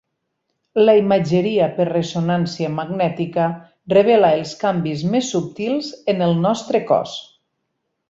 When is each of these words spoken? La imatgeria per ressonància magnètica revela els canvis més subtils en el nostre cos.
La 0.87 0.95
imatgeria 1.01 1.67
per 1.75 1.87
ressonància 1.89 2.71
magnètica 2.79 3.47
revela 3.95 4.33
els 4.41 4.57
canvis 4.65 5.07
més 5.15 5.31
subtils 5.37 5.95
en 6.17 6.29
el 6.31 6.39
nostre 6.49 6.87
cos. 6.93 7.19